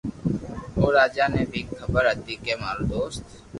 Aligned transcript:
او 0.77 0.85
راجا 0.97 1.25
ني 1.33 1.43
ڀي 1.51 1.61
خبر 1.79 2.03
ھتي 2.13 2.35
ڪي 2.43 2.53
مارو 2.61 2.83
دوست 2.91 3.25